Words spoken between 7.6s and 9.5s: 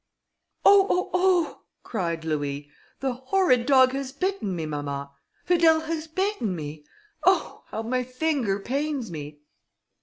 how my finger pains me!"